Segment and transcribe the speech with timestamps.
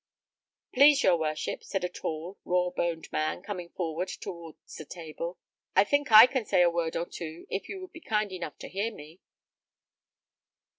[0.73, 5.37] "Please your worship," said a tall, raw boned man, coming forward towards the table,
[5.75, 8.57] "I think I can say a word or two, if you would be kind enough
[8.61, 9.19] to hear me."